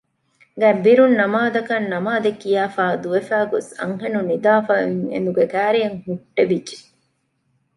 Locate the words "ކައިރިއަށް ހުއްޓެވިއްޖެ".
5.53-6.77